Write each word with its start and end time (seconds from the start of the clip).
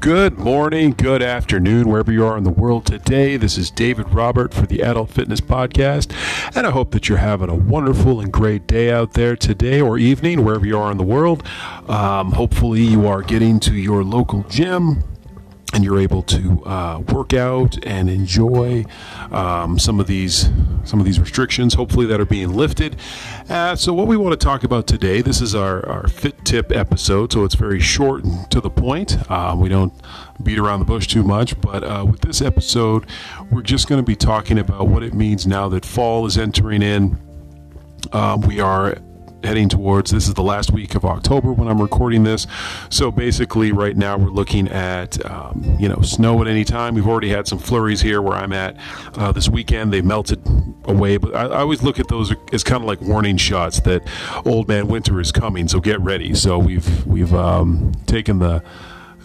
Good 0.00 0.38
morning, 0.38 0.92
good 0.92 1.22
afternoon, 1.22 1.86
wherever 1.86 2.10
you 2.10 2.24
are 2.24 2.38
in 2.38 2.44
the 2.44 2.48
world 2.48 2.86
today. 2.86 3.36
This 3.36 3.58
is 3.58 3.70
David 3.70 4.08
Robert 4.14 4.54
for 4.54 4.64
the 4.64 4.80
Adult 4.80 5.10
Fitness 5.10 5.42
Podcast, 5.42 6.10
and 6.56 6.66
I 6.66 6.70
hope 6.70 6.92
that 6.92 7.10
you're 7.10 7.18
having 7.18 7.50
a 7.50 7.54
wonderful 7.54 8.18
and 8.18 8.32
great 8.32 8.66
day 8.66 8.90
out 8.90 9.12
there 9.12 9.36
today 9.36 9.78
or 9.78 9.98
evening, 9.98 10.42
wherever 10.42 10.64
you 10.64 10.78
are 10.78 10.90
in 10.90 10.96
the 10.96 11.04
world. 11.04 11.46
Um, 11.86 12.32
hopefully, 12.32 12.80
you 12.80 13.06
are 13.06 13.20
getting 13.20 13.60
to 13.60 13.74
your 13.74 14.02
local 14.02 14.42
gym 14.44 15.04
and 15.72 15.84
you're 15.84 16.00
able 16.00 16.22
to 16.22 16.64
uh, 16.64 16.98
work 17.12 17.32
out 17.32 17.78
and 17.86 18.10
enjoy 18.10 18.84
um, 19.30 19.78
some 19.78 20.00
of 20.00 20.06
these 20.06 20.50
some 20.84 20.98
of 20.98 21.06
these 21.06 21.20
restrictions 21.20 21.74
hopefully 21.74 22.06
that 22.06 22.20
are 22.20 22.26
being 22.26 22.54
lifted. 22.54 22.96
Uh, 23.48 23.76
so 23.76 23.92
what 23.92 24.06
we 24.06 24.16
want 24.16 24.38
to 24.38 24.44
talk 24.44 24.64
about 24.64 24.86
today 24.86 25.20
this 25.20 25.40
is 25.40 25.54
our, 25.54 25.86
our 25.88 26.08
fit 26.08 26.44
tip 26.44 26.72
episode 26.72 27.32
so 27.32 27.44
it's 27.44 27.54
very 27.54 27.80
short 27.80 28.24
and 28.24 28.50
to 28.50 28.60
the 28.60 28.70
point. 28.70 29.18
Uh, 29.30 29.54
we 29.56 29.68
don't 29.68 29.92
beat 30.42 30.58
around 30.58 30.80
the 30.80 30.86
bush 30.86 31.06
too 31.06 31.22
much 31.22 31.60
but 31.60 31.84
uh, 31.84 32.04
with 32.08 32.20
this 32.22 32.40
episode 32.40 33.06
we're 33.50 33.62
just 33.62 33.88
going 33.88 34.00
to 34.00 34.06
be 34.06 34.16
talking 34.16 34.58
about 34.58 34.88
what 34.88 35.02
it 35.02 35.14
means 35.14 35.46
now 35.46 35.68
that 35.68 35.84
fall 35.84 36.26
is 36.26 36.36
entering 36.38 36.82
in. 36.82 37.18
Um, 38.12 38.40
we 38.40 38.60
are 38.60 38.96
heading 39.44 39.68
towards 39.68 40.10
this 40.10 40.28
is 40.28 40.34
the 40.34 40.42
last 40.42 40.72
week 40.72 40.94
of 40.94 41.04
October 41.04 41.52
when 41.52 41.68
I'm 41.68 41.80
recording 41.80 42.22
this. 42.24 42.46
So 42.90 43.10
basically, 43.10 43.72
right 43.72 43.96
now 43.96 44.16
we're 44.16 44.30
looking 44.30 44.68
at 44.68 45.24
um, 45.30 45.76
you 45.78 45.88
know 45.88 46.00
snow 46.02 46.40
at 46.40 46.48
any 46.48 46.64
time. 46.64 46.94
We've 46.94 47.06
already 47.06 47.28
had 47.28 47.46
some 47.46 47.58
flurries 47.58 48.00
here 48.00 48.22
where 48.22 48.36
I'm 48.36 48.52
at 48.52 48.76
uh, 49.14 49.32
this 49.32 49.48
weekend. 49.48 49.92
They 49.92 50.02
melted 50.02 50.40
away, 50.84 51.16
but 51.16 51.34
I, 51.34 51.46
I 51.46 51.60
always 51.60 51.82
look 51.82 51.98
at 51.98 52.08
those 52.08 52.34
as 52.52 52.64
kind 52.64 52.82
of 52.82 52.86
like 52.86 53.00
warning 53.00 53.36
shots 53.36 53.80
that 53.80 54.02
old 54.44 54.68
man 54.68 54.88
winter 54.88 55.20
is 55.20 55.32
coming. 55.32 55.68
So 55.68 55.80
get 55.80 56.00
ready. 56.00 56.34
So 56.34 56.58
we've 56.58 57.06
we've 57.06 57.34
um, 57.34 57.92
taken 58.06 58.38
the 58.38 58.62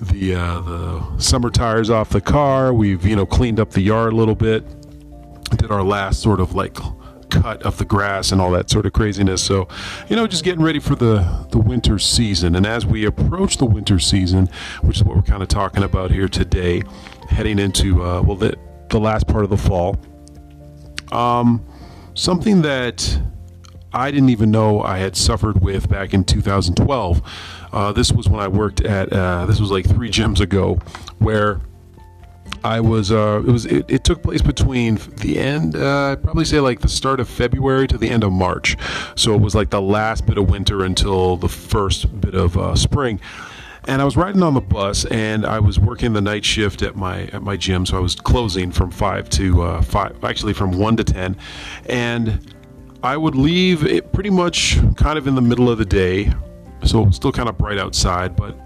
the 0.02 0.36
uh, 0.36 0.62
the 0.62 1.20
summer 1.20 1.50
tires 1.50 1.90
off 1.90 2.10
the 2.10 2.22
car. 2.22 2.74
We've 2.74 3.06
you 3.06 3.16
know 3.16 3.26
cleaned 3.26 3.60
up 3.60 3.72
the 3.72 3.82
yard 3.82 4.14
a 4.14 4.16
little 4.16 4.36
bit. 4.36 4.66
Did 5.58 5.72
our 5.72 5.84
last 5.84 6.22
sort 6.22 6.40
of 6.40 6.56
like 6.56 6.78
cut 7.42 7.64
of 7.64 7.78
the 7.78 7.86
grass 7.86 8.32
and 8.32 8.42
all 8.42 8.52
that 8.52 8.70
sort 8.70 8.86
of 8.86 8.94
craziness. 8.94 9.44
So, 9.44 9.68
you 10.10 10.16
know, 10.16 10.28
just 10.28 10.44
getting 10.44 10.64
ready 10.64 10.80
for 10.80 10.96
the, 10.96 11.48
the 11.52 11.60
winter 11.60 12.00
season. 12.00 12.56
And 12.56 12.66
as 12.66 12.86
we 12.86 13.06
approach 13.06 13.58
the 13.58 13.66
winter 13.66 14.00
season, 14.00 14.50
which 14.82 14.98
is 14.98 15.04
what 15.04 15.16
we're 15.16 15.24
kind 15.24 15.44
of 15.44 15.50
talking 15.50 15.84
about 15.84 16.12
here 16.12 16.28
today, 16.28 16.84
heading 17.30 17.60
into, 17.60 18.04
uh, 18.04 18.22
well, 18.22 18.38
the, 18.38 18.58
the 18.90 19.00
last 19.00 19.28
part 19.28 19.44
of 19.44 19.50
the 19.50 19.58
fall, 19.58 19.98
um, 21.12 21.66
something 22.14 22.62
that 22.62 23.20
I 23.94 24.12
didn't 24.12 24.30
even 24.30 24.52
know 24.52 24.82
I 24.82 24.98
had 24.98 25.16
suffered 25.16 25.62
with 25.62 25.90
back 25.90 26.14
in 26.14 26.24
2012. 26.24 27.22
Uh, 27.72 27.92
this 27.92 28.12
was 28.12 28.28
when 28.28 28.40
I 28.40 28.48
worked 28.48 28.82
at, 28.82 29.12
uh, 29.12 29.46
this 29.46 29.60
was 29.60 29.72
like 29.72 29.88
three 29.88 30.10
gyms 30.10 30.40
ago, 30.40 30.76
where 31.20 31.62
I 32.66 32.80
was 32.80 33.12
uh, 33.12 33.44
it 33.46 33.52
was 33.52 33.68
it, 33.68 33.86
it, 33.88 34.04
took 34.04 34.24
place 34.24 34.42
between 34.42 34.96
the 35.18 35.38
end 35.38 35.76
uh, 35.76 36.14
I'd 36.14 36.24
probably 36.24 36.46
say 36.46 36.60
like 36.60 36.80
the 36.80 36.90
start 36.90 37.20
of 37.20 37.30
February 37.30 37.88
to 37.90 37.98
the 37.98 38.10
end 38.10 38.24
of 38.24 38.32
March, 38.32 38.76
so 39.16 39.36
it 39.36 39.40
was 39.40 39.54
like 39.54 39.70
the 39.70 39.82
last 39.82 40.26
bit 40.26 40.40
of 40.40 40.50
winter 40.50 40.84
until 40.84 41.38
the 41.38 41.48
first 41.48 42.20
bit 42.20 42.34
of 42.34 42.58
uh, 42.58 42.76
spring. 42.76 43.20
And 43.88 44.02
I 44.02 44.06
was 44.06 44.18
riding 44.18 44.42
on 44.42 44.56
the 44.56 44.62
bus, 44.62 45.06
and 45.06 45.46
I 45.46 45.60
was 45.60 45.80
working 45.80 46.14
the 46.14 46.22
night 46.22 46.44
shift 46.44 46.82
at 46.82 46.96
my 46.96 47.26
at 47.26 47.44
my 47.44 47.56
gym, 47.56 47.86
so 47.86 47.98
I 47.98 48.00
was 48.00 48.16
closing 48.16 48.72
from 48.72 48.90
five 48.90 49.30
to 49.30 49.62
uh, 49.62 49.82
five, 49.84 50.24
actually 50.24 50.54
from 50.54 50.72
one 50.72 50.98
to 50.98 51.04
ten, 51.04 51.38
and 51.88 52.52
I 53.04 53.16
would 53.16 53.36
leave 53.36 53.86
it 53.86 54.12
pretty 54.12 54.32
much 54.32 54.80
kind 54.96 55.20
of 55.20 55.28
in 55.28 55.36
the 55.36 55.42
middle 55.42 55.70
of 55.70 55.78
the 55.78 55.86
day, 55.86 56.34
so 56.84 57.04
it 57.04 57.06
was 57.06 57.16
still 57.16 57.32
kind 57.32 57.48
of 57.48 57.60
bright 57.60 57.78
outside, 57.78 58.36
but 58.36 58.58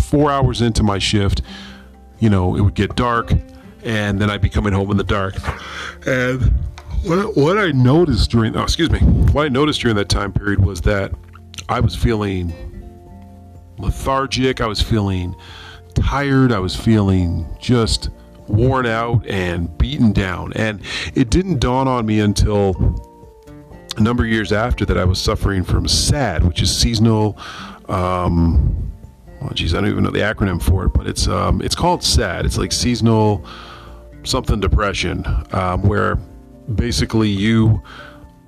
four 0.00 0.30
hours 0.30 0.62
into 0.62 0.84
my 0.84 1.00
shift 1.00 1.42
you 2.20 2.30
know, 2.30 2.56
it 2.56 2.60
would 2.60 2.74
get 2.74 2.96
dark, 2.96 3.32
and 3.84 4.20
then 4.20 4.30
I'd 4.30 4.40
be 4.40 4.48
coming 4.48 4.72
home 4.72 4.90
in 4.90 4.96
the 4.96 5.04
dark. 5.04 5.34
And 6.06 6.42
what, 7.04 7.36
what 7.36 7.58
I 7.58 7.70
noticed 7.70 8.30
during, 8.30 8.56
oh, 8.56 8.62
excuse 8.62 8.90
me, 8.90 8.98
what 8.98 9.46
I 9.46 9.48
noticed 9.48 9.80
during 9.80 9.96
that 9.96 10.08
time 10.08 10.32
period 10.32 10.64
was 10.64 10.80
that 10.82 11.12
I 11.68 11.80
was 11.80 11.94
feeling 11.94 12.52
lethargic. 13.78 14.60
I 14.60 14.66
was 14.66 14.80
feeling 14.80 15.34
tired. 15.94 16.52
I 16.52 16.58
was 16.58 16.74
feeling 16.74 17.46
just 17.60 18.10
worn 18.48 18.86
out 18.86 19.26
and 19.26 19.76
beaten 19.78 20.12
down. 20.12 20.52
And 20.54 20.80
it 21.14 21.30
didn't 21.30 21.60
dawn 21.60 21.86
on 21.86 22.06
me 22.06 22.20
until 22.20 22.74
a 23.96 24.00
number 24.00 24.24
of 24.24 24.30
years 24.30 24.52
after 24.52 24.84
that 24.86 24.96
I 24.96 25.04
was 25.04 25.20
suffering 25.20 25.64
from 25.64 25.86
SAD, 25.86 26.44
which 26.44 26.62
is 26.62 26.74
seasonal 26.74 27.38
um, 27.88 28.87
geez, 29.58 29.74
I 29.74 29.80
don't 29.80 29.90
even 29.90 30.04
know 30.04 30.10
the 30.10 30.20
acronym 30.20 30.62
for 30.62 30.84
it, 30.84 30.90
but 30.90 31.06
it's 31.06 31.26
um, 31.26 31.60
it's 31.62 31.74
called 31.74 32.02
SAD. 32.04 32.46
It's 32.46 32.58
like 32.58 32.72
seasonal 32.72 33.44
something 34.22 34.60
depression, 34.60 35.24
um, 35.52 35.82
where 35.82 36.16
basically 36.74 37.28
you. 37.28 37.82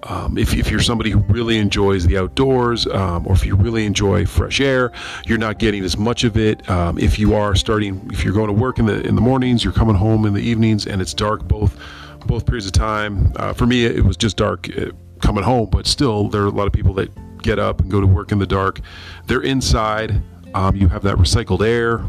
Um, 0.04 0.38
if, 0.38 0.54
if 0.54 0.70
you're 0.70 0.80
somebody 0.80 1.10
who 1.10 1.18
really 1.28 1.58
enjoys 1.58 2.06
the 2.06 2.16
outdoors, 2.16 2.86
um, 2.86 3.26
or 3.26 3.34
if 3.34 3.44
you 3.44 3.54
really 3.54 3.84
enjoy 3.84 4.24
fresh 4.24 4.58
air, 4.58 4.92
you're 5.26 5.36
not 5.36 5.58
getting 5.58 5.84
as 5.84 5.98
much 5.98 6.24
of 6.24 6.38
it. 6.38 6.66
Um, 6.70 6.98
if 6.98 7.18
you 7.18 7.34
are 7.34 7.54
starting, 7.54 8.08
if 8.10 8.24
you're 8.24 8.32
going 8.32 8.46
to 8.46 8.54
work 8.54 8.78
in 8.78 8.86
the 8.86 9.06
in 9.06 9.14
the 9.14 9.20
mornings, 9.20 9.62
you're 9.62 9.74
coming 9.74 9.94
home 9.94 10.24
in 10.24 10.32
the 10.32 10.40
evenings, 10.40 10.86
and 10.86 11.02
it's 11.02 11.12
dark 11.12 11.46
both 11.46 11.78
both 12.24 12.46
periods 12.46 12.64
of 12.64 12.72
time. 12.72 13.30
Uh, 13.36 13.52
for 13.52 13.66
me, 13.66 13.84
it 13.84 14.02
was 14.02 14.16
just 14.16 14.38
dark 14.38 14.70
uh, 14.78 14.86
coming 15.20 15.44
home, 15.44 15.68
but 15.70 15.86
still, 15.86 16.28
there 16.30 16.44
are 16.44 16.46
a 16.46 16.50
lot 16.50 16.66
of 16.66 16.72
people 16.72 16.94
that 16.94 17.10
get 17.42 17.58
up 17.58 17.80
and 17.80 17.90
go 17.90 18.00
to 18.00 18.06
work 18.06 18.32
in 18.32 18.38
the 18.38 18.46
dark. 18.46 18.80
They're 19.26 19.42
inside. 19.42 20.22
Um, 20.54 20.76
you 20.76 20.88
have 20.88 21.02
that 21.02 21.16
recycled 21.16 21.66
air, 21.66 22.04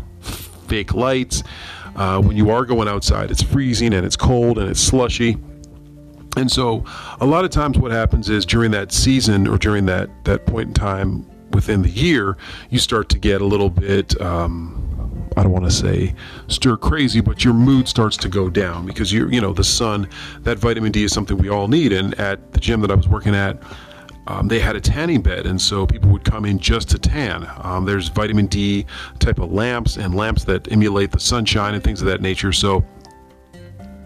fake 0.67 0.93
lights. 0.93 1.43
Uh, 1.95 2.21
when 2.21 2.37
you 2.37 2.49
are 2.49 2.65
going 2.65 2.87
outside, 2.87 3.31
it's 3.31 3.43
freezing 3.43 3.93
and 3.93 4.05
it's 4.05 4.15
cold 4.15 4.57
and 4.57 4.69
it's 4.69 4.79
slushy. 4.79 5.37
And 6.37 6.49
so, 6.49 6.85
a 7.19 7.25
lot 7.25 7.43
of 7.43 7.51
times, 7.51 7.77
what 7.77 7.91
happens 7.91 8.29
is 8.29 8.45
during 8.45 8.71
that 8.71 8.93
season 8.93 9.47
or 9.47 9.57
during 9.57 9.85
that, 9.87 10.09
that 10.23 10.45
point 10.45 10.69
in 10.69 10.73
time 10.73 11.25
within 11.51 11.81
the 11.81 11.89
year, 11.89 12.37
you 12.69 12.79
start 12.79 13.09
to 13.09 13.19
get 13.19 13.41
a 13.41 13.45
little 13.45 13.69
bit. 13.69 14.19
Um, 14.21 14.81
I 15.35 15.43
don't 15.43 15.51
want 15.51 15.65
to 15.65 15.71
say 15.71 16.13
stir 16.47 16.77
crazy, 16.77 17.21
but 17.21 17.43
your 17.43 17.53
mood 17.53 17.87
starts 17.87 18.17
to 18.17 18.29
go 18.29 18.49
down 18.49 18.85
because 18.85 19.11
you're, 19.11 19.31
you 19.31 19.41
know, 19.41 19.53
the 19.53 19.63
sun, 19.63 20.07
that 20.41 20.57
vitamin 20.57 20.91
D 20.91 21.03
is 21.03 21.13
something 21.13 21.37
we 21.37 21.49
all 21.49 21.67
need. 21.67 21.91
And 21.93 22.13
at 22.19 22.53
the 22.53 22.59
gym 22.59 22.81
that 22.81 22.91
I 22.91 22.95
was 22.95 23.07
working 23.07 23.35
at, 23.35 23.61
um, 24.27 24.47
they 24.47 24.59
had 24.59 24.75
a 24.75 24.81
tanning 24.81 25.21
bed, 25.21 25.45
and 25.45 25.59
so 25.59 25.85
people 25.85 26.09
would 26.11 26.23
come 26.23 26.45
in 26.45 26.59
just 26.59 26.89
to 26.89 26.99
tan. 26.99 27.49
Um, 27.63 27.85
there's 27.85 28.07
vitamin 28.07 28.47
D 28.47 28.85
type 29.19 29.39
of 29.39 29.51
lamps 29.51 29.97
and 29.97 30.15
lamps 30.15 30.43
that 30.45 30.71
emulate 30.71 31.11
the 31.11 31.19
sunshine 31.19 31.73
and 31.73 31.83
things 31.83 32.01
of 32.01 32.07
that 32.07 32.21
nature. 32.21 32.51
So 32.51 32.83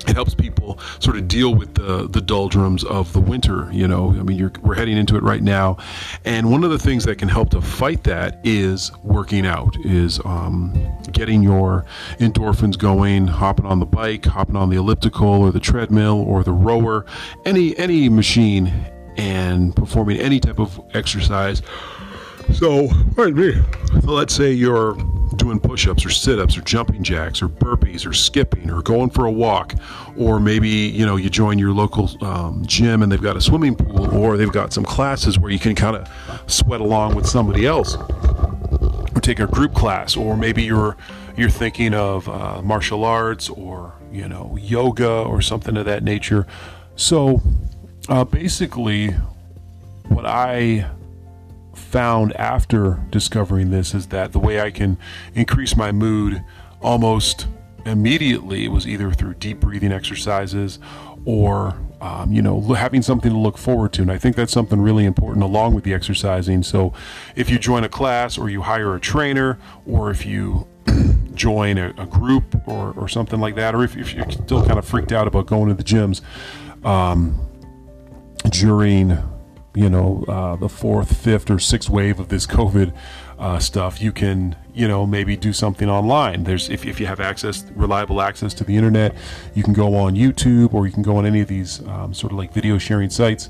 it 0.07 0.13
helps 0.13 0.35
people 0.35 0.79
sort 0.99 1.17
of 1.17 1.27
deal 1.27 1.55
with 1.55 1.73
the 1.73 2.07
the 2.07 2.21
doldrums 2.21 2.83
of 2.83 3.11
the 3.13 3.19
winter. 3.19 3.69
You 3.71 3.87
know, 3.87 4.11
I 4.11 4.23
mean, 4.23 4.51
we're 4.61 4.75
heading 4.75 4.97
into 4.97 5.17
it 5.17 5.23
right 5.23 5.41
now, 5.41 5.77
and 6.23 6.51
one 6.51 6.63
of 6.63 6.69
the 6.69 6.79
things 6.79 7.03
that 7.05 7.17
can 7.17 7.29
help 7.29 7.49
to 7.51 7.61
fight 7.61 8.03
that 8.03 8.39
is 8.43 8.91
working 9.03 9.45
out, 9.45 9.75
is 9.83 10.19
um, 10.23 10.73
getting 11.11 11.41
your 11.41 11.85
endorphins 12.19 12.77
going, 12.77 13.27
hopping 13.27 13.65
on 13.65 13.79
the 13.79 13.85
bike, 13.85 14.25
hopping 14.25 14.55
on 14.55 14.69
the 14.69 14.77
elliptical 14.77 15.27
or 15.27 15.51
the 15.51 15.59
treadmill 15.59 16.21
or 16.21 16.43
the 16.43 16.53
rower, 16.53 17.05
any 17.45 17.77
any 17.77 18.07
machine 18.07 18.71
and 19.17 19.75
performing 19.75 20.17
any 20.17 20.39
type 20.39 20.59
of 20.59 20.79
exercise. 20.93 21.61
So, 22.53 22.89
pardon 23.15 23.35
me. 23.35 23.53
So 24.01 24.11
let's 24.11 24.33
say 24.33 24.51
you're 24.51 24.95
doing 25.37 25.59
push-ups 25.59 26.05
or 26.05 26.09
sit-ups 26.09 26.57
or 26.57 26.61
jumping 26.61 27.03
jacks 27.03 27.41
or 27.41 27.49
burpees 27.49 28.05
or 28.05 28.13
skipping 28.13 28.69
or 28.69 28.81
going 28.81 29.09
for 29.09 29.25
a 29.25 29.31
walk, 29.31 29.73
or 30.15 30.39
maybe 30.39 30.69
you 30.69 31.05
know 31.05 31.15
you 31.15 31.29
join 31.29 31.57
your 31.57 31.71
local 31.71 32.09
um, 32.23 32.63
gym 32.65 33.01
and 33.01 33.11
they've 33.11 33.21
got 33.21 33.35
a 33.35 33.41
swimming 33.41 33.75
pool 33.75 34.13
or 34.15 34.37
they've 34.37 34.51
got 34.51 34.71
some 34.73 34.85
classes 34.85 35.39
where 35.39 35.51
you 35.51 35.59
can 35.59 35.75
kind 35.75 35.95
of 35.95 36.07
sweat 36.47 36.81
along 36.81 37.15
with 37.15 37.25
somebody 37.25 37.65
else, 37.65 37.95
or 39.15 39.21
take 39.21 39.39
a 39.39 39.47
group 39.47 39.73
class, 39.73 40.15
or 40.15 40.37
maybe 40.37 40.63
you're 40.63 40.95
you're 41.35 41.49
thinking 41.49 41.93
of 41.93 42.29
uh, 42.29 42.61
martial 42.61 43.03
arts 43.03 43.49
or 43.49 43.93
you 44.11 44.27
know 44.27 44.55
yoga 44.61 45.09
or 45.23 45.41
something 45.41 45.75
of 45.77 45.85
that 45.85 46.03
nature. 46.03 46.45
So 46.95 47.41
uh, 48.09 48.23
basically, 48.23 49.09
what 50.07 50.25
I 50.25 50.89
found 51.73 52.33
after 52.33 53.03
discovering 53.09 53.71
this 53.71 53.93
is 53.93 54.07
that 54.07 54.31
the 54.31 54.39
way 54.39 54.61
I 54.61 54.71
can 54.71 54.97
increase 55.33 55.75
my 55.75 55.91
mood 55.91 56.43
almost 56.81 57.47
immediately 57.85 58.67
was 58.67 58.87
either 58.87 59.11
through 59.11 59.35
deep 59.35 59.59
breathing 59.59 59.91
exercises 59.91 60.79
or 61.25 61.75
um, 62.01 62.31
you 62.31 62.41
know 62.41 62.61
having 62.73 63.01
something 63.01 63.31
to 63.31 63.37
look 63.37 63.57
forward 63.57 63.93
to. 63.93 64.01
And 64.01 64.11
i 64.11 64.17
think 64.17 64.35
that's 64.35 64.51
something 64.51 64.81
really 64.81 65.05
important 65.05 65.43
along 65.43 65.73
with 65.73 65.83
the 65.83 65.93
exercising. 65.93 66.63
So 66.63 66.93
if 67.35 67.49
you 67.49 67.57
join 67.57 67.83
a 67.83 67.89
class 67.89 68.37
or 68.37 68.49
you 68.49 68.61
hire 68.61 68.95
a 68.95 68.99
trainer 68.99 69.57
or 69.85 70.11
if 70.11 70.25
you 70.25 70.67
join 71.33 71.77
a, 71.77 71.89
a 71.97 72.05
group 72.05 72.55
or, 72.67 72.93
or 72.93 73.07
something 73.07 73.39
like 73.39 73.55
that 73.55 73.75
or 73.75 73.83
if, 73.83 73.97
if, 73.97 74.13
you're 74.13 74.29
still 74.29 74.65
kind 74.65 74.77
of 74.77 74.85
freaked 74.85 75.11
out 75.11 75.27
about 75.27 75.47
going 75.47 75.67
to 75.67 75.73
the 75.73 75.83
gyms 75.83 76.21
um, 76.85 77.39
during 78.59 79.17
you 79.73 79.89
know 79.89 80.23
uh, 80.27 80.55
the 80.55 80.69
fourth, 80.69 81.15
fifth, 81.17 81.49
or 81.49 81.59
sixth 81.59 81.89
wave 81.89 82.19
of 82.19 82.29
this 82.29 82.47
COVID 82.47 82.93
uh, 83.37 83.59
stuff, 83.59 84.01
you 84.01 84.11
can 84.11 84.55
you 84.73 84.87
know 84.87 85.05
maybe 85.05 85.35
do 85.35 85.53
something 85.53 85.89
online. 85.89 86.43
There's 86.43 86.69
if, 86.69 86.85
if 86.85 86.99
you 86.99 87.05
have 87.07 87.19
access, 87.19 87.65
reliable 87.75 88.21
access 88.21 88.53
to 88.55 88.63
the 88.63 88.75
internet, 88.75 89.15
you 89.53 89.63
can 89.63 89.73
go 89.73 89.95
on 89.95 90.15
YouTube 90.15 90.73
or 90.73 90.85
you 90.85 90.93
can 90.93 91.03
go 91.03 91.17
on 91.17 91.25
any 91.25 91.41
of 91.41 91.47
these 91.47 91.85
um, 91.87 92.13
sort 92.13 92.31
of 92.31 92.37
like 92.37 92.53
video 92.53 92.77
sharing 92.77 93.09
sites 93.09 93.49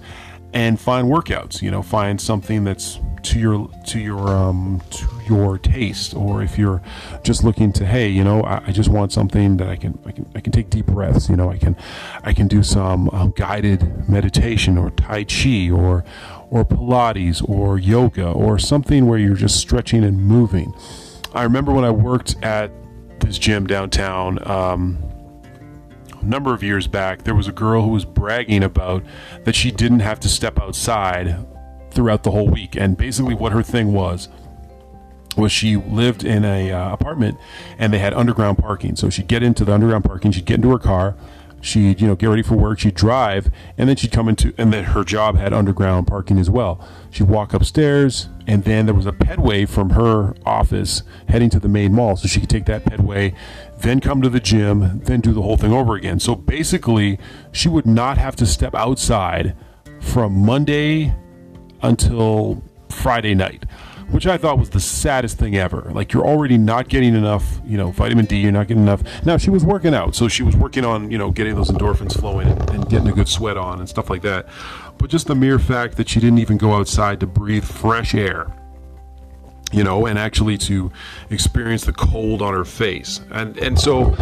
and 0.55 0.79
find 0.79 1.09
workouts. 1.09 1.61
You 1.61 1.69
know, 1.69 1.83
find 1.83 2.19
something 2.19 2.63
that's 2.63 2.99
to 3.23 3.39
your 3.39 3.69
to 3.87 3.99
your 3.99 4.29
um, 4.29 4.81
to 4.91 5.07
your 5.27 5.57
taste, 5.59 6.15
or 6.15 6.41
if 6.41 6.57
you're 6.57 6.81
just 7.23 7.43
looking 7.43 7.73
to, 7.73 7.85
hey, 7.85 8.07
you 8.07 8.23
know, 8.23 8.41
I, 8.43 8.63
I, 8.67 8.71
just 8.71 8.89
want 8.89 9.11
something 9.11 9.57
that 9.57 9.67
I 9.67 9.75
can 9.75 9.99
I 10.05 10.11
can 10.11 10.31
I 10.33 10.39
can 10.39 10.51
take 10.51 10.69
deep 10.69 10.85
breaths. 10.87 11.29
You 11.29 11.35
know, 11.35 11.51
I 11.51 11.57
can 11.57 11.75
I 12.23 12.33
can 12.33 12.47
do 12.47 12.63
some 12.63 13.09
um, 13.09 13.31
guided 13.35 14.07
meditation 14.07 14.77
or 14.77 14.89
Tai 14.91 15.25
Chi 15.25 15.69
or 15.69 16.05
or 16.49 16.63
Pilates 16.63 17.47
or 17.47 17.77
yoga 17.77 18.29
or 18.29 18.57
something 18.57 19.07
where 19.07 19.19
you're 19.19 19.35
just 19.35 19.59
stretching 19.59 20.03
and 20.03 20.17
moving. 20.17 20.73
I 21.33 21.43
remember 21.43 21.73
when 21.73 21.83
I 21.83 21.91
worked 21.91 22.41
at 22.43 22.71
this 23.19 23.37
gym 23.37 23.67
downtown. 23.67 24.39
Um, 24.49 25.14
number 26.25 26.53
of 26.53 26.63
years 26.63 26.87
back, 26.87 27.23
there 27.23 27.35
was 27.35 27.47
a 27.47 27.51
girl 27.51 27.81
who 27.83 27.89
was 27.89 28.05
bragging 28.05 28.63
about 28.63 29.03
that 29.43 29.55
she 29.55 29.71
didn't 29.71 29.99
have 29.99 30.19
to 30.21 30.29
step 30.29 30.59
outside 30.59 31.45
throughout 31.91 32.23
the 32.23 32.31
whole 32.31 32.49
week. 32.49 32.75
And 32.75 32.97
basically, 32.97 33.35
what 33.35 33.51
her 33.51 33.63
thing 33.63 33.93
was 33.93 34.29
was 35.37 35.51
she 35.51 35.75
lived 35.75 36.23
in 36.23 36.45
a 36.45 36.71
uh, 36.71 36.93
apartment 36.93 37.37
and 37.77 37.93
they 37.93 37.99
had 37.99 38.13
underground 38.13 38.57
parking. 38.57 38.95
So 38.95 39.09
she'd 39.09 39.27
get 39.27 39.43
into 39.43 39.65
the 39.65 39.73
underground 39.73 40.05
parking, 40.05 40.31
she'd 40.31 40.45
get 40.45 40.55
into 40.55 40.71
her 40.71 40.79
car, 40.79 41.15
she'd 41.65 41.99
you 41.99 42.07
know 42.07 42.15
get 42.15 42.27
ready 42.27 42.43
for 42.43 42.55
work, 42.55 42.79
she'd 42.79 42.95
drive, 42.95 43.49
and 43.77 43.89
then 43.89 43.95
she'd 43.95 44.11
come 44.11 44.29
into 44.29 44.53
and 44.57 44.71
then 44.71 44.85
her 44.85 45.03
job 45.03 45.37
had 45.37 45.53
underground 45.53 46.07
parking 46.07 46.39
as 46.39 46.49
well. 46.49 46.85
She'd 47.09 47.27
walk 47.27 47.53
upstairs, 47.53 48.29
and 48.47 48.63
then 48.63 48.85
there 48.85 48.95
was 48.95 49.05
a 49.05 49.11
pedway 49.11 49.67
from 49.67 49.91
her 49.91 50.35
office 50.45 51.03
heading 51.27 51.49
to 51.51 51.59
the 51.59 51.67
main 51.67 51.93
mall, 51.93 52.15
so 52.15 52.27
she 52.27 52.39
could 52.39 52.49
take 52.49 52.65
that 52.65 52.85
pedway, 52.85 53.35
then 53.79 53.99
come 53.99 54.21
to 54.21 54.29
the 54.29 54.39
gym, 54.39 54.99
then 55.03 55.21
do 55.21 55.33
the 55.33 55.41
whole 55.41 55.57
thing 55.57 55.73
over 55.73 55.95
again. 55.95 56.19
So 56.19 56.35
basically, 56.35 57.19
she 57.51 57.67
would 57.69 57.85
not 57.85 58.17
have 58.17 58.35
to 58.37 58.45
step 58.45 58.75
outside 58.75 59.55
from 59.99 60.33
Monday 60.45 61.13
until 61.81 62.63
Friday 62.89 63.33
night, 63.35 63.65
which 64.11 64.27
I 64.27 64.37
thought 64.37 64.57
was 64.59 64.69
the 64.69 64.79
saddest 64.79 65.37
thing 65.37 65.55
ever. 65.55 65.89
Like 65.91 66.13
you're 66.13 66.25
already 66.25 66.57
not 66.57 66.87
getting 66.87 67.15
enough, 67.15 67.59
you 67.65 67.77
know, 67.77 67.91
vitamin 67.91 68.25
D. 68.25 68.37
You're 68.37 68.51
not 68.51 68.67
getting 68.67 68.83
enough. 68.83 69.03
Now 69.25 69.37
she 69.37 69.49
was 69.49 69.65
working 69.65 69.93
out, 69.93 70.15
so 70.15 70.27
she 70.27 70.43
was 70.43 70.55
working 70.55 70.85
on, 70.85 71.11
you 71.11 71.17
know, 71.17 71.31
getting 71.31 71.55
those 71.55 71.69
endorphins 71.69 72.17
flowing 72.19 72.47
and, 72.47 72.69
and 72.69 72.89
getting 72.89 73.07
a 73.07 73.13
good 73.13 73.27
sweat 73.27 73.57
on 73.57 73.79
and 73.79 73.89
stuff 73.89 74.09
like 74.09 74.21
that. 74.21 74.47
But 74.97 75.09
just 75.09 75.27
the 75.27 75.35
mere 75.35 75.59
fact 75.59 75.97
that 75.97 76.09
she 76.09 76.19
didn't 76.19 76.39
even 76.39 76.57
go 76.57 76.73
outside 76.73 77.19
to 77.19 77.27
breathe 77.27 77.65
fresh 77.65 78.15
air 78.15 78.51
you 79.71 79.83
know, 79.83 80.05
and 80.05 80.17
actually 80.17 80.57
to 80.57 80.91
experience 81.29 81.83
the 81.83 81.91
cold 81.91 82.41
on 82.41 82.53
her 82.53 82.63
face. 82.63 83.19
And 83.31 83.57
and 83.57 83.77
so 83.77 84.15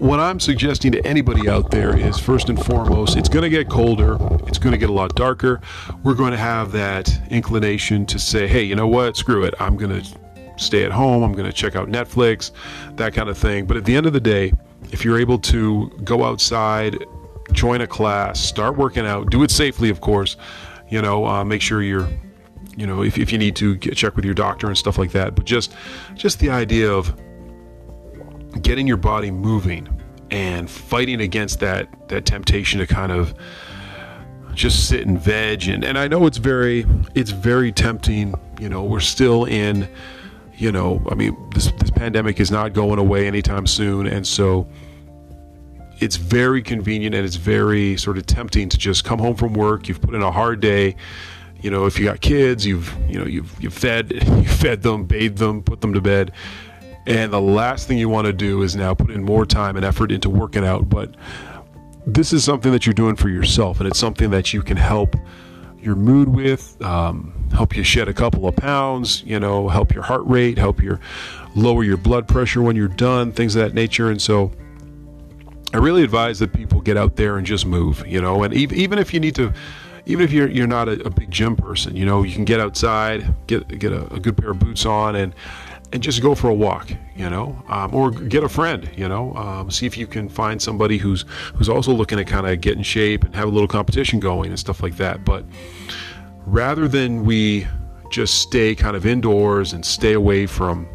what 0.00 0.18
I'm 0.18 0.40
suggesting 0.40 0.92
to 0.92 1.06
anybody 1.06 1.46
out 1.48 1.70
there 1.70 1.96
is 1.96 2.18
first 2.18 2.48
and 2.48 2.58
foremost, 2.64 3.18
it's 3.18 3.28
going 3.28 3.42
to 3.42 3.50
get 3.50 3.68
colder, 3.68 4.16
it's 4.46 4.56
going 4.56 4.72
to 4.72 4.78
get 4.78 4.88
a 4.88 4.92
lot 4.92 5.14
darker. 5.14 5.60
We're 6.02 6.14
going 6.14 6.30
to 6.30 6.38
have 6.38 6.72
that 6.72 7.12
inclination 7.30 8.06
to 8.06 8.18
say, 8.18 8.48
"Hey, 8.48 8.62
you 8.62 8.74
know 8.74 8.88
what? 8.88 9.16
Screw 9.18 9.44
it. 9.44 9.54
I'm 9.60 9.76
going 9.76 10.02
to 10.02 10.18
stay 10.56 10.84
at 10.84 10.90
home. 10.90 11.22
I'm 11.22 11.32
going 11.32 11.44
to 11.44 11.52
check 11.52 11.76
out 11.76 11.88
Netflix, 11.88 12.50
that 12.96 13.12
kind 13.12 13.28
of 13.28 13.36
thing." 13.36 13.66
But 13.66 13.76
at 13.76 13.84
the 13.84 13.94
end 13.94 14.06
of 14.06 14.14
the 14.14 14.20
day, 14.20 14.54
if 14.90 15.04
you're 15.04 15.20
able 15.20 15.38
to 15.38 15.90
go 16.02 16.24
outside, 16.24 17.04
join 17.52 17.82
a 17.82 17.86
class, 17.86 18.40
start 18.40 18.78
working 18.78 19.04
out, 19.04 19.30
do 19.30 19.42
it 19.42 19.50
safely, 19.50 19.90
of 19.90 20.00
course. 20.00 20.38
You 20.88 21.02
know, 21.02 21.26
uh, 21.26 21.44
make 21.44 21.60
sure 21.60 21.82
you're 21.82 22.08
you 22.74 22.86
know 22.86 23.02
if, 23.02 23.18
if 23.18 23.32
you 23.32 23.38
need 23.38 23.54
to 23.56 23.76
get, 23.76 23.96
check 23.96 24.16
with 24.16 24.24
your 24.24 24.32
doctor 24.32 24.68
and 24.68 24.78
stuff 24.78 24.96
like 24.96 25.10
that 25.10 25.34
but 25.34 25.44
just 25.44 25.74
just 26.14 26.38
the 26.38 26.48
idea 26.48 26.88
of 26.88 27.12
getting 28.62 28.86
your 28.86 28.96
body 28.96 29.30
moving 29.30 29.88
and 30.30 30.70
fighting 30.70 31.20
against 31.20 31.60
that 31.60 31.88
that 32.08 32.24
temptation 32.24 32.80
to 32.80 32.86
kind 32.86 33.12
of 33.12 33.34
just 34.54 34.88
sit 34.88 35.06
and 35.06 35.18
veg. 35.18 35.68
And, 35.68 35.84
and 35.84 35.98
I 35.98 36.08
know 36.08 36.26
it's 36.26 36.38
very 36.38 36.86
it's 37.14 37.30
very 37.30 37.72
tempting 37.72 38.34
you 38.60 38.68
know 38.68 38.84
we're 38.84 39.00
still 39.00 39.44
in 39.44 39.88
you 40.56 40.72
know 40.72 41.02
I 41.10 41.14
mean 41.14 41.36
this 41.54 41.70
this 41.72 41.90
pandemic 41.90 42.40
is 42.40 42.50
not 42.50 42.72
going 42.72 42.98
away 42.98 43.26
anytime 43.26 43.66
soon. 43.66 44.06
And 44.06 44.26
so 44.26 44.68
it's 45.98 46.16
very 46.16 46.62
convenient 46.62 47.14
and 47.14 47.26
it's 47.26 47.36
very 47.36 47.96
sort 47.96 48.16
of 48.16 48.26
tempting 48.26 48.68
to 48.70 48.78
just 48.78 49.04
come 49.04 49.18
home 49.18 49.36
from 49.36 49.52
work. 49.54 49.88
You've 49.88 50.00
put 50.00 50.14
in 50.14 50.22
a 50.22 50.30
hard 50.30 50.60
day. 50.60 50.96
You 51.60 51.70
know 51.70 51.84
if 51.84 51.98
you 51.98 52.06
got 52.06 52.22
kids 52.22 52.64
you've 52.64 52.94
you 53.06 53.18
know 53.18 53.26
you've 53.26 53.54
you've 53.62 53.74
fed 53.74 54.12
you 54.26 54.48
fed 54.48 54.82
them 54.82 55.04
bathed 55.04 55.36
them 55.36 55.62
put 55.62 55.82
them 55.82 55.92
to 55.92 56.00
bed 56.00 56.32
and 57.06 57.32
the 57.32 57.40
last 57.40 57.88
thing 57.88 57.98
you 57.98 58.08
want 58.08 58.26
to 58.26 58.32
do 58.32 58.62
is 58.62 58.76
now 58.76 58.94
put 58.94 59.10
in 59.10 59.24
more 59.24 59.46
time 59.46 59.76
and 59.76 59.84
effort 59.84 60.12
into 60.12 60.28
working 60.28 60.64
out. 60.64 60.88
But 60.88 61.14
this 62.06 62.32
is 62.32 62.44
something 62.44 62.72
that 62.72 62.86
you're 62.86 62.94
doing 62.94 63.16
for 63.16 63.28
yourself, 63.28 63.80
and 63.80 63.88
it's 63.88 63.98
something 63.98 64.30
that 64.30 64.52
you 64.52 64.62
can 64.62 64.76
help 64.76 65.16
your 65.80 65.96
mood 65.96 66.28
with, 66.28 66.80
um, 66.82 67.48
help 67.52 67.74
you 67.74 67.82
shed 67.82 68.08
a 68.08 68.12
couple 68.12 68.46
of 68.46 68.54
pounds, 68.54 69.22
you 69.24 69.40
know, 69.40 69.68
help 69.68 69.94
your 69.94 70.02
heart 70.02 70.26
rate, 70.26 70.58
help 70.58 70.82
your 70.82 71.00
lower 71.56 71.82
your 71.82 71.96
blood 71.96 72.28
pressure 72.28 72.62
when 72.62 72.76
you're 72.76 72.88
done, 72.88 73.32
things 73.32 73.56
of 73.56 73.62
that 73.62 73.74
nature. 73.74 74.10
And 74.10 74.20
so, 74.20 74.52
I 75.72 75.76
really 75.78 76.02
advise 76.02 76.40
that 76.40 76.52
people 76.52 76.80
get 76.80 76.96
out 76.96 77.16
there 77.16 77.38
and 77.38 77.46
just 77.46 77.64
move, 77.64 78.04
you 78.06 78.20
know, 78.20 78.42
and 78.42 78.52
even 78.52 78.98
if 78.98 79.14
you 79.14 79.20
need 79.20 79.36
to 79.36 79.52
even 80.06 80.24
if 80.24 80.32
you're 80.32 80.48
you're 80.48 80.66
not 80.66 80.88
a, 80.88 81.00
a, 81.06 81.10
big 81.10 81.30
gym 81.30 81.54
person, 81.54 81.94
you 81.94 82.04
know, 82.04 82.22
you 82.24 82.34
can 82.34 82.44
get 82.44 82.58
outside, 82.58 83.34
get 83.46 83.68
get 83.78 83.92
a, 83.92 84.12
a, 84.12 84.18
good 84.18 84.36
pair 84.36 84.50
of 84.50 84.58
boots 84.58 84.84
on, 84.84 85.14
and 85.14 85.32
and 85.92 86.02
just 86.02 86.22
go 86.22 86.34
for 86.34 86.48
a 86.48 86.54
walk, 86.54 86.92
you 87.16 87.28
know, 87.28 87.60
um, 87.68 87.94
or 87.94 88.10
get 88.10 88.44
a 88.44 88.48
friend, 88.48 88.88
you 88.96 89.08
know, 89.08 89.34
um, 89.34 89.70
see 89.70 89.86
if 89.86 89.96
you 89.96 90.06
can 90.06 90.28
find 90.28 90.60
somebody 90.62 90.98
who's 90.98 91.24
who's 91.54 91.68
also 91.68 91.92
looking 91.92 92.18
to 92.18 92.24
kind 92.24 92.46
of 92.46 92.60
get 92.60 92.76
in 92.76 92.82
shape 92.82 93.24
and 93.24 93.34
have 93.34 93.48
a 93.48 93.50
little 93.50 93.68
competition 93.68 94.20
going 94.20 94.50
and 94.50 94.58
stuff 94.58 94.82
like 94.82 94.96
that. 94.96 95.24
But 95.24 95.44
rather 96.46 96.86
than 96.86 97.24
we 97.24 97.66
just 98.10 98.42
stay 98.42 98.74
kind 98.74 98.96
of 98.96 99.06
indoors 99.06 99.72
and 99.72 99.84
stay 99.84 100.12
away 100.12 100.46
from 100.46 100.88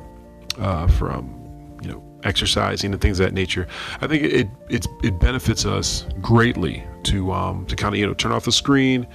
uh, 0.59 0.87
from 0.87 1.77
you 1.81 1.91
know 1.91 2.03
exercising 2.23 2.93
and 2.93 3.01
things 3.01 3.19
of 3.19 3.25
that 3.25 3.33
nature, 3.33 3.67
I 3.99 4.07
think 4.07 4.23
it 4.23 4.47
it, 4.69 4.87
it 5.03 5.19
benefits 5.19 5.65
us 5.65 6.05
greatly 6.21 6.83
to 7.03 7.33
um, 7.33 7.65
to 7.65 7.75
kind 7.75 7.93
of 7.93 7.99
you 7.99 8.07
know 8.07 8.13
turn 8.13 8.31
off 8.31 8.45
the 8.45 8.51
screen, 8.51 9.05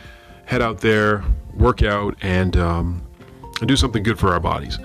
head 0.44 0.60
out 0.60 0.80
there, 0.80 1.24
work 1.54 1.82
out, 1.82 2.16
and 2.20 2.56
um, 2.58 3.02
and 3.60 3.68
do 3.68 3.76
something 3.76 4.02
good 4.02 4.18
for 4.18 4.28
our 4.28 4.40
bodies. 4.40 4.78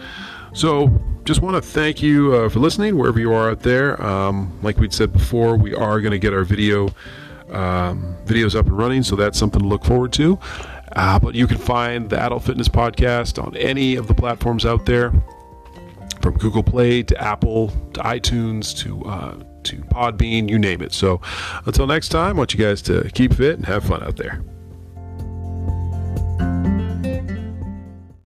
So, 0.56 0.90
just 1.26 1.42
want 1.42 1.58
to 1.58 1.62
thank 1.62 2.02
you 2.02 2.34
uh, 2.34 2.50
for 2.50 2.60
listening 2.60 2.98
wherever 2.98 3.20
you 3.20 3.34
are 3.34 3.50
out 3.50 3.60
there. 3.60 4.02
Um, 4.02 4.58
like 4.62 4.78
we'd 4.78 4.94
said 4.94 5.12
before, 5.12 5.58
we 5.58 5.76
are 5.76 6.00
going 6.00 6.14
to 6.14 6.18
get 6.18 6.34
our 6.34 6.46
video 6.46 6.88
um, 7.50 8.16
videos 8.26 8.56
up 8.56 8.66
and 8.66 8.78
running, 8.78 9.04
so 9.04 9.18
that's 9.18 9.38
something 9.38 9.62
to 9.62 9.68
look 9.68 9.84
forward 9.84 10.14
to. 10.14 10.40
Uh, 10.94 11.20
but 11.20 11.36
you 11.36 11.46
can 11.46 11.58
find 11.58 12.10
the 12.10 12.18
Adult 12.18 12.44
Fitness 12.44 12.70
Podcast 12.70 13.44
on 13.44 13.54
any 13.58 13.98
of 13.98 14.08
the 14.08 14.14
platforms 14.14 14.66
out 14.66 14.86
there, 14.86 15.12
from 16.22 16.38
Google 16.38 16.64
Play 16.64 17.04
to 17.04 17.22
Apple 17.22 17.68
to 17.94 18.00
iTunes 18.00 18.76
to 18.78 19.04
uh, 19.04 19.36
to 19.64 19.76
Podbean, 19.76 20.50
you 20.50 20.58
name 20.58 20.82
it. 20.82 20.94
So, 20.94 21.20
until 21.66 21.86
next 21.86 22.10
time, 22.10 22.38
I 22.38 22.40
want 22.40 22.54
you 22.54 22.64
guys 22.64 22.82
to 22.84 23.10
keep 23.14 23.34
fit 23.34 23.58
and 23.58 23.66
have 23.66 23.84
fun 23.84 24.04
out 24.04 24.16
there. 24.16 24.42